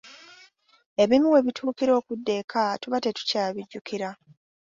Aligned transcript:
Ebimu 1.03 1.27
we 1.33 1.39
tutuukira 1.45 1.91
okudda 1.99 2.31
eka 2.41 2.63
tuba 2.81 2.97
tetukyabijjukira. 3.03 4.09